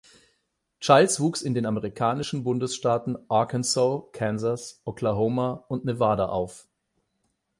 Childs 0.79 1.19
wuchs 1.19 1.43
in 1.43 1.53
den 1.53 1.67
amerikanischen 1.67 2.43
Bundesstaaten 2.43 3.19
Arkansas, 3.29 4.05
Kansas, 4.13 4.81
Oklahoma 4.83 5.63
und 5.67 5.85
Nevada 5.85 6.25
auf. 6.27 6.67